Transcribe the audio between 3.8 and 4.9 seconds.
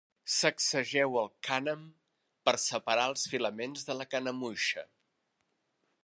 de la canemuixa.